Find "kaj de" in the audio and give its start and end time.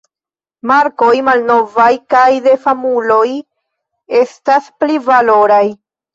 2.13-2.55